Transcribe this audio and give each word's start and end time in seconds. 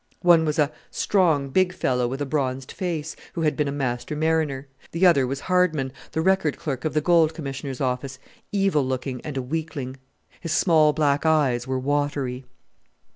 One 0.23 0.45
was 0.45 0.57
a 0.57 0.71
strong 0.89 1.49
big 1.51 1.73
fellow 1.75 2.07
with 2.07 2.23
a 2.23 2.25
bronzed 2.25 2.71
face, 2.71 3.15
who 3.33 3.41
had 3.41 3.55
been 3.55 3.67
a 3.67 3.71
master 3.71 4.15
mariner. 4.15 4.67
The 4.93 5.05
other 5.05 5.27
was 5.27 5.41
Hardman, 5.41 5.93
the 6.13 6.21
record 6.23 6.57
clerk 6.57 6.85
of 6.85 6.95
the 6.95 7.01
Gold 7.01 7.35
Commissioner's 7.35 7.79
office, 7.79 8.17
evil 8.51 8.83
looking 8.83 9.21
and 9.21 9.37
a 9.37 9.43
weakling. 9.43 9.97
His 10.39 10.53
small 10.53 10.91
black 10.91 11.23
eyes 11.23 11.67
were 11.67 11.77
watery. 11.77 12.45